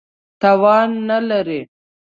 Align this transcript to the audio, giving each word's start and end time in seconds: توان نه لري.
توان 0.41 0.89
نه 1.09 1.17
لري. 1.29 1.61